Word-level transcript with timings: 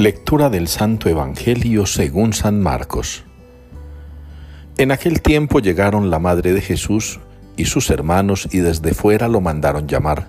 Lectura 0.00 0.48
del 0.48 0.66
Santo 0.66 1.10
Evangelio 1.10 1.84
según 1.84 2.32
San 2.32 2.58
Marcos. 2.58 3.24
En 4.78 4.92
aquel 4.92 5.20
tiempo 5.20 5.58
llegaron 5.58 6.08
la 6.08 6.18
madre 6.18 6.54
de 6.54 6.62
Jesús 6.62 7.20
y 7.58 7.66
sus 7.66 7.90
hermanos 7.90 8.48
y 8.50 8.60
desde 8.60 8.94
fuera 8.94 9.28
lo 9.28 9.42
mandaron 9.42 9.88
llamar. 9.88 10.28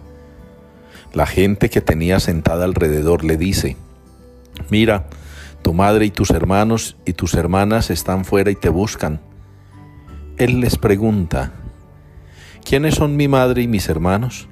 La 1.13 1.25
gente 1.25 1.69
que 1.69 1.79
tenía 1.79 2.19
sentada 2.19 2.65
alrededor 2.65 3.23
le 3.23 3.37
dice, 3.37 3.77
Mira, 4.69 5.05
tu 5.61 5.73
madre 5.73 6.03
y 6.03 6.11
tus 6.11 6.31
hermanos 6.31 6.97
y 7.05 7.13
tus 7.13 7.33
hermanas 7.35 7.91
están 7.91 8.25
fuera 8.25 8.51
y 8.51 8.55
te 8.55 8.67
buscan. 8.67 9.21
Él 10.35 10.59
les 10.59 10.75
pregunta, 10.77 11.53
¿quiénes 12.65 12.95
son 12.95 13.15
mi 13.15 13.29
madre 13.29 13.61
y 13.61 13.69
mis 13.69 13.87
hermanos? 13.87 14.49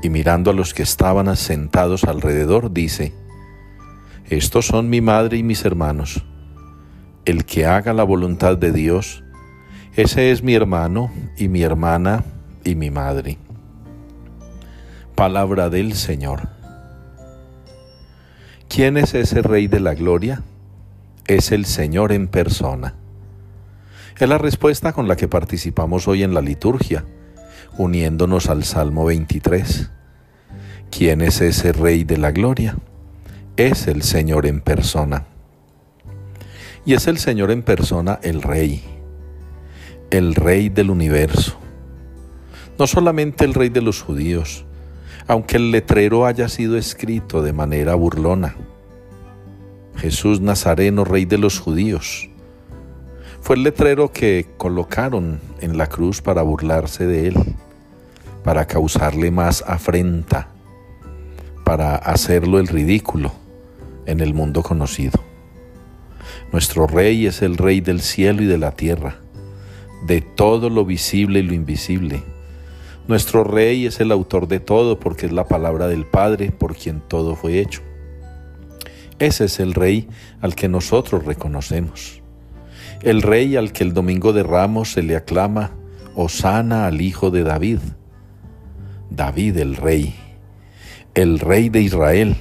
Y 0.00 0.10
mirando 0.10 0.52
a 0.52 0.54
los 0.54 0.74
que 0.74 0.84
estaban 0.84 1.36
sentados 1.36 2.04
alrededor, 2.04 2.72
dice, 2.72 3.25
estos 4.28 4.66
son 4.66 4.90
mi 4.90 5.00
madre 5.00 5.36
y 5.36 5.42
mis 5.44 5.64
hermanos. 5.64 6.24
El 7.24 7.44
que 7.44 7.66
haga 7.66 7.92
la 7.92 8.02
voluntad 8.02 8.56
de 8.58 8.72
Dios, 8.72 9.22
ese 9.94 10.32
es 10.32 10.42
mi 10.42 10.54
hermano 10.54 11.12
y 11.36 11.48
mi 11.48 11.62
hermana 11.62 12.24
y 12.64 12.74
mi 12.74 12.90
madre. 12.90 13.38
Palabra 15.14 15.70
del 15.70 15.94
Señor. 15.94 16.48
¿Quién 18.68 18.96
es 18.96 19.14
ese 19.14 19.42
Rey 19.42 19.68
de 19.68 19.78
la 19.78 19.94
Gloria? 19.94 20.42
Es 21.28 21.52
el 21.52 21.64
Señor 21.64 22.10
en 22.10 22.26
persona. 22.26 22.94
Es 24.18 24.28
la 24.28 24.38
respuesta 24.38 24.92
con 24.92 25.06
la 25.06 25.16
que 25.16 25.28
participamos 25.28 26.08
hoy 26.08 26.24
en 26.24 26.34
la 26.34 26.40
liturgia, 26.40 27.04
uniéndonos 27.78 28.48
al 28.48 28.64
Salmo 28.64 29.04
23. 29.04 29.90
¿Quién 30.90 31.20
es 31.20 31.40
ese 31.40 31.72
Rey 31.72 32.02
de 32.02 32.18
la 32.18 32.32
Gloria? 32.32 32.76
Es 33.56 33.86
el 33.86 34.02
Señor 34.02 34.44
en 34.44 34.60
persona. 34.60 35.24
Y 36.84 36.92
es 36.92 37.06
el 37.06 37.16
Señor 37.16 37.50
en 37.50 37.62
persona 37.62 38.20
el 38.22 38.42
Rey, 38.42 38.84
el 40.10 40.34
Rey 40.34 40.68
del 40.68 40.90
universo. 40.90 41.58
No 42.78 42.86
solamente 42.86 43.46
el 43.46 43.54
Rey 43.54 43.70
de 43.70 43.80
los 43.80 44.02
judíos, 44.02 44.66
aunque 45.26 45.56
el 45.56 45.70
letrero 45.70 46.26
haya 46.26 46.48
sido 46.48 46.76
escrito 46.76 47.42
de 47.42 47.54
manera 47.54 47.94
burlona. 47.94 48.54
Jesús 49.96 50.42
Nazareno, 50.42 51.04
Rey 51.04 51.24
de 51.24 51.38
los 51.38 51.58
judíos. 51.58 52.28
Fue 53.40 53.56
el 53.56 53.62
letrero 53.62 54.12
que 54.12 54.46
colocaron 54.58 55.40
en 55.60 55.78
la 55.78 55.86
cruz 55.86 56.20
para 56.20 56.42
burlarse 56.42 57.06
de 57.06 57.28
él, 57.28 57.36
para 58.44 58.66
causarle 58.66 59.30
más 59.30 59.64
afrenta, 59.66 60.48
para 61.64 61.96
hacerlo 61.96 62.58
el 62.58 62.66
ridículo 62.66 63.45
en 64.06 64.20
el 64.20 64.34
mundo 64.34 64.62
conocido. 64.62 65.22
Nuestro 66.52 66.86
Rey 66.86 67.26
es 67.26 67.42
el 67.42 67.56
Rey 67.56 67.80
del 67.80 68.00
cielo 68.00 68.42
y 68.42 68.46
de 68.46 68.58
la 68.58 68.72
tierra, 68.72 69.16
de 70.06 70.20
todo 70.20 70.70
lo 70.70 70.84
visible 70.84 71.40
y 71.40 71.42
lo 71.42 71.54
invisible. 71.54 72.22
Nuestro 73.08 73.44
Rey 73.44 73.86
es 73.86 74.00
el 74.00 74.10
autor 74.10 74.48
de 74.48 74.58
todo 74.60 74.98
porque 74.98 75.26
es 75.26 75.32
la 75.32 75.46
palabra 75.46 75.86
del 75.86 76.06
Padre 76.06 76.50
por 76.50 76.74
quien 76.74 77.00
todo 77.00 77.36
fue 77.36 77.60
hecho. 77.60 77.82
Ese 79.18 79.44
es 79.44 79.60
el 79.60 79.74
Rey 79.74 80.08
al 80.40 80.54
que 80.54 80.68
nosotros 80.68 81.24
reconocemos. 81.24 82.22
El 83.02 83.22
Rey 83.22 83.56
al 83.56 83.72
que 83.72 83.84
el 83.84 83.94
domingo 83.94 84.32
de 84.32 84.42
Ramos 84.42 84.92
se 84.92 85.02
le 85.02 85.16
aclama, 85.16 85.72
Osana 86.14 86.86
al 86.86 87.00
Hijo 87.00 87.30
de 87.30 87.42
David. 87.44 87.78
David 89.10 89.56
el 89.58 89.76
Rey, 89.76 90.14
el 91.14 91.38
Rey 91.38 91.68
de 91.68 91.80
Israel, 91.80 92.36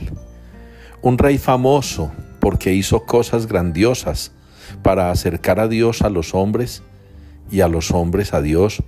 un 1.05 1.19
rey 1.19 1.37
famoso 1.37 2.11
porque 2.39 2.73
hizo 2.73 3.05
cosas 3.05 3.45
grandiosas 3.45 4.31
para 4.81 5.11
acercar 5.11 5.59
a 5.59 5.67
Dios 5.67 6.01
a 6.01 6.09
los 6.09 6.33
hombres 6.33 6.81
y 7.51 7.61
a 7.61 7.67
los 7.67 7.91
hombres 7.91 8.33
a 8.33 8.41
Dios 8.41 8.81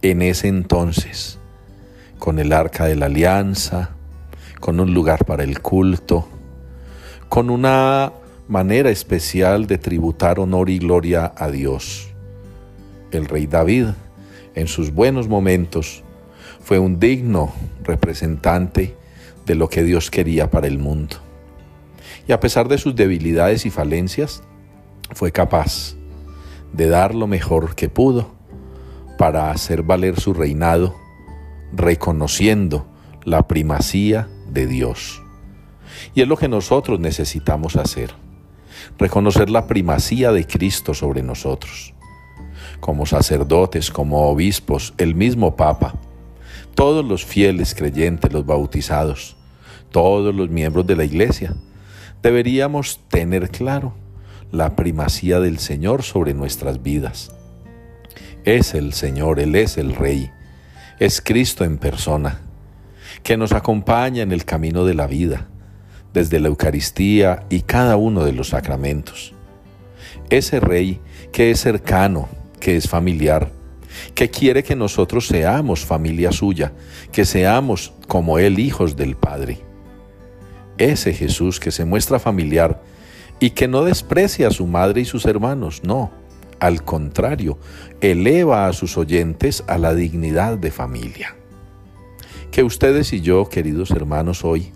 en 0.00 0.22
ese 0.22 0.46
entonces, 0.46 1.40
con 2.20 2.38
el 2.38 2.52
arca 2.52 2.84
de 2.84 2.94
la 2.94 3.06
alianza, 3.06 3.90
con 4.60 4.78
un 4.78 4.94
lugar 4.94 5.24
para 5.24 5.42
el 5.42 5.60
culto, 5.60 6.28
con 7.28 7.50
una 7.50 8.12
manera 8.46 8.90
especial 8.90 9.66
de 9.66 9.78
tributar 9.78 10.38
honor 10.38 10.70
y 10.70 10.78
gloria 10.78 11.32
a 11.36 11.50
Dios. 11.50 12.06
El 13.10 13.26
rey 13.26 13.48
David, 13.48 13.86
en 14.54 14.68
sus 14.68 14.94
buenos 14.94 15.26
momentos, 15.26 16.04
fue 16.60 16.78
un 16.78 17.00
digno 17.00 17.52
representante 17.82 18.94
de 19.44 19.56
lo 19.56 19.68
que 19.68 19.82
Dios 19.82 20.08
quería 20.12 20.52
para 20.52 20.68
el 20.68 20.78
mundo 20.78 21.27
y 22.28 22.32
a 22.32 22.40
pesar 22.40 22.68
de 22.68 22.76
sus 22.76 22.94
debilidades 22.94 23.64
y 23.64 23.70
falencias, 23.70 24.42
fue 25.12 25.32
capaz 25.32 25.96
de 26.74 26.86
dar 26.86 27.14
lo 27.14 27.26
mejor 27.26 27.74
que 27.74 27.88
pudo 27.88 28.36
para 29.16 29.50
hacer 29.50 29.82
valer 29.82 30.20
su 30.20 30.34
reinado, 30.34 30.94
reconociendo 31.72 32.86
la 33.24 33.48
primacía 33.48 34.28
de 34.46 34.66
Dios. 34.66 35.22
Y 36.14 36.20
es 36.20 36.28
lo 36.28 36.36
que 36.36 36.48
nosotros 36.48 37.00
necesitamos 37.00 37.76
hacer, 37.76 38.12
reconocer 38.98 39.48
la 39.48 39.66
primacía 39.66 40.30
de 40.30 40.46
Cristo 40.46 40.92
sobre 40.92 41.22
nosotros. 41.22 41.94
Como 42.80 43.06
sacerdotes, 43.06 43.90
como 43.90 44.28
obispos, 44.28 44.92
el 44.98 45.14
mismo 45.14 45.56
Papa, 45.56 45.94
todos 46.74 47.04
los 47.04 47.24
fieles 47.24 47.74
creyentes, 47.74 48.32
los 48.32 48.44
bautizados, 48.44 49.36
todos 49.90 50.34
los 50.34 50.50
miembros 50.50 50.86
de 50.86 50.94
la 50.94 51.04
Iglesia, 51.04 51.56
deberíamos 52.22 53.00
tener 53.08 53.50
claro 53.50 53.94
la 54.50 54.76
primacía 54.76 55.40
del 55.40 55.58
Señor 55.58 56.02
sobre 56.02 56.34
nuestras 56.34 56.82
vidas. 56.82 57.30
Es 58.44 58.74
el 58.74 58.92
Señor, 58.92 59.40
Él 59.40 59.54
es 59.54 59.76
el 59.76 59.94
Rey, 59.94 60.30
es 60.98 61.20
Cristo 61.20 61.64
en 61.64 61.78
persona, 61.78 62.40
que 63.22 63.36
nos 63.36 63.52
acompaña 63.52 64.22
en 64.22 64.32
el 64.32 64.44
camino 64.44 64.84
de 64.84 64.94
la 64.94 65.06
vida, 65.06 65.48
desde 66.14 66.40
la 66.40 66.48
Eucaristía 66.48 67.44
y 67.50 67.60
cada 67.62 67.96
uno 67.96 68.24
de 68.24 68.32
los 68.32 68.48
sacramentos. 68.48 69.34
Ese 70.30 70.60
Rey 70.60 71.00
que 71.30 71.50
es 71.50 71.60
cercano, 71.60 72.28
que 72.58 72.76
es 72.76 72.88
familiar, 72.88 73.50
que 74.14 74.30
quiere 74.30 74.62
que 74.62 74.76
nosotros 74.76 75.26
seamos 75.26 75.84
familia 75.84 76.32
suya, 76.32 76.72
que 77.12 77.24
seamos 77.24 77.92
como 78.06 78.38
Él 78.38 78.58
hijos 78.58 78.96
del 78.96 79.16
Padre 79.16 79.67
ese 80.78 81.12
Jesús 81.12 81.60
que 81.60 81.70
se 81.70 81.84
muestra 81.84 82.18
familiar 82.18 82.82
y 83.40 83.50
que 83.50 83.68
no 83.68 83.84
desprecia 83.84 84.48
a 84.48 84.52
su 84.52 84.66
madre 84.66 85.02
y 85.02 85.04
sus 85.04 85.26
hermanos, 85.26 85.82
no, 85.84 86.10
al 86.60 86.82
contrario, 86.84 87.58
eleva 88.00 88.66
a 88.66 88.72
sus 88.72 88.96
oyentes 88.96 89.62
a 89.66 89.78
la 89.78 89.94
dignidad 89.94 90.58
de 90.58 90.70
familia. 90.70 91.36
Que 92.50 92.62
ustedes 92.62 93.12
y 93.12 93.20
yo, 93.20 93.48
queridos 93.48 93.90
hermanos, 93.90 94.44
hoy 94.44 94.72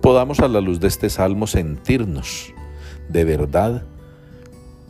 podamos 0.00 0.40
a 0.40 0.48
la 0.48 0.60
luz 0.60 0.80
de 0.80 0.88
este 0.88 1.10
salmo 1.10 1.46
sentirnos 1.46 2.52
de 3.08 3.24
verdad 3.24 3.84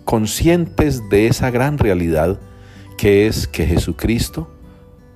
conscientes 0.04 1.08
de 1.10 1.26
esa 1.26 1.50
gran 1.50 1.78
realidad 1.78 2.38
que 2.96 3.26
es 3.26 3.46
que 3.46 3.66
Jesucristo 3.66 4.50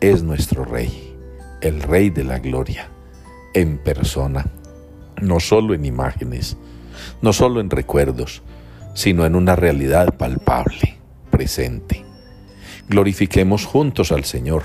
es 0.00 0.22
nuestro 0.22 0.64
Rey, 0.64 1.16
el 1.60 1.82
Rey 1.82 2.10
de 2.10 2.24
la 2.24 2.38
Gloria, 2.38 2.88
en 3.54 3.78
persona 3.78 4.47
no 5.22 5.41
solo 5.41 5.75
en 5.75 5.84
imágenes, 5.84 6.56
no 7.22 7.33
solo 7.33 7.60
en 7.60 7.71
recuerdos, 7.71 8.43
sino 8.94 9.25
en 9.25 9.34
una 9.34 9.56
realidad 9.56 10.16
palpable, 10.16 10.99
presente. 11.31 12.05
Glorifiquemos 12.88 13.65
juntos 13.65 14.12
al 14.12 14.25
Señor, 14.25 14.65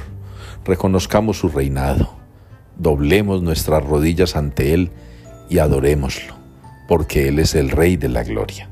reconozcamos 0.66 1.38
su 1.38 1.50
reinado, 1.50 2.18
doblemos 2.78 3.42
nuestras 3.42 3.84
rodillas 3.86 4.36
ante 4.36 4.74
Él 4.74 4.92
y 5.50 5.60
adorémoslo, 5.60 6.36
porque 6.88 7.30
Él 7.30 7.40
es 7.40 7.56
el 7.56 7.70
Rey 7.70 7.96
de 7.96 8.10
la 8.10 8.24
Gloria. 8.24 8.70